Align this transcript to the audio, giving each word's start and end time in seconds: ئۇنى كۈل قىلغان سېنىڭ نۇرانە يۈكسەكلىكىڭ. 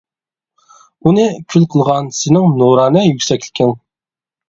ئۇنى 1.09 1.27
كۈل 1.55 1.69
قىلغان 1.75 2.09
سېنىڭ 2.23 2.59
نۇرانە 2.65 3.07
يۈكسەكلىكىڭ. 3.11 3.81